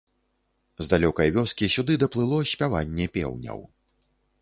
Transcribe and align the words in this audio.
З 0.85 0.91
далёкай 0.93 1.33
вёскі 1.37 1.71
сюды 1.75 1.99
даплыло 2.07 2.43
спяванне 2.55 3.05
пеўняў. 3.19 3.59